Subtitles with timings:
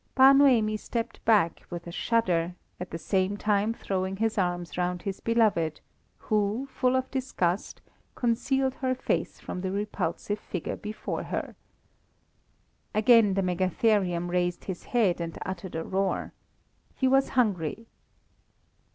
[0.15, 5.03] Bar Noemi stepped back with a shudder, at the same time throwing his arms round
[5.03, 5.79] his beloved,
[6.17, 7.81] who, full of disgust,
[8.15, 11.55] concealed her face from the repulsive figure before her.
[12.95, 16.33] Again the megatherium raised his head and uttered a roar.
[16.95, 17.85] He was hungry.